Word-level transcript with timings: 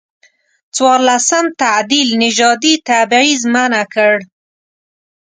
څورلسم 0.75 1.45
تعدیل 1.61 2.09
نژادي 2.23 2.73
تبعیض 2.87 3.41
منع 3.53 3.83
کړ. 3.93 4.13